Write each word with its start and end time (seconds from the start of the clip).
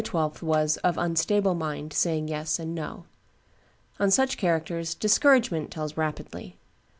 was 0.41 0.77
"of 0.77 0.97
unstable 0.97 1.53
mind, 1.53 1.93
saying 1.93 2.27
yes 2.27 2.57
and 2.57 2.73
no." 2.73 3.05
On 3.99 4.09
such 4.09 4.35
characters 4.35 4.95
discouragement 4.95 5.69
tells 5.69 5.95
rapidly. 5.95 6.57